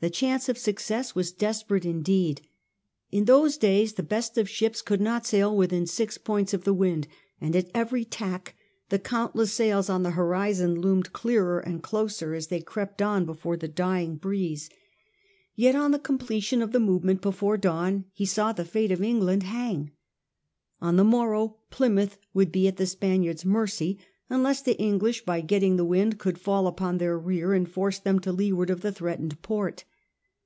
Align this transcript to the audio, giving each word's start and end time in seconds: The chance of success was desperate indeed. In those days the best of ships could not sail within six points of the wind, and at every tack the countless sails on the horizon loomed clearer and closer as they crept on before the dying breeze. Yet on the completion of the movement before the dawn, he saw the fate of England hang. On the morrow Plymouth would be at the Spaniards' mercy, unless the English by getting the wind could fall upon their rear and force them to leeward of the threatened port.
The 0.00 0.10
chance 0.10 0.50
of 0.50 0.58
success 0.58 1.14
was 1.14 1.32
desperate 1.32 1.86
indeed. 1.86 2.42
In 3.10 3.24
those 3.24 3.56
days 3.56 3.94
the 3.94 4.02
best 4.02 4.36
of 4.36 4.50
ships 4.50 4.82
could 4.82 5.00
not 5.00 5.24
sail 5.24 5.56
within 5.56 5.86
six 5.86 6.18
points 6.18 6.52
of 6.52 6.64
the 6.64 6.74
wind, 6.74 7.08
and 7.40 7.56
at 7.56 7.70
every 7.74 8.04
tack 8.04 8.54
the 8.90 8.98
countless 8.98 9.52
sails 9.54 9.88
on 9.88 10.02
the 10.02 10.10
horizon 10.10 10.74
loomed 10.78 11.14
clearer 11.14 11.58
and 11.58 11.82
closer 11.82 12.34
as 12.34 12.48
they 12.48 12.60
crept 12.60 13.00
on 13.00 13.24
before 13.24 13.56
the 13.56 13.66
dying 13.66 14.16
breeze. 14.16 14.68
Yet 15.54 15.74
on 15.74 15.92
the 15.92 15.98
completion 15.98 16.60
of 16.60 16.72
the 16.72 16.80
movement 16.80 17.22
before 17.22 17.56
the 17.56 17.62
dawn, 17.62 18.04
he 18.12 18.26
saw 18.26 18.52
the 18.52 18.66
fate 18.66 18.92
of 18.92 19.02
England 19.02 19.44
hang. 19.44 19.92
On 20.82 20.96
the 20.96 21.04
morrow 21.04 21.56
Plymouth 21.70 22.18
would 22.34 22.52
be 22.52 22.68
at 22.68 22.76
the 22.76 22.84
Spaniards' 22.84 23.46
mercy, 23.46 23.98
unless 24.28 24.60
the 24.60 24.78
English 24.78 25.24
by 25.24 25.40
getting 25.40 25.76
the 25.76 25.84
wind 25.84 26.18
could 26.18 26.38
fall 26.38 26.66
upon 26.66 26.98
their 26.98 27.18
rear 27.18 27.54
and 27.54 27.66
force 27.70 27.98
them 27.98 28.18
to 28.18 28.30
leeward 28.32 28.68
of 28.68 28.82
the 28.82 28.92
threatened 28.92 29.40
port. 29.40 29.84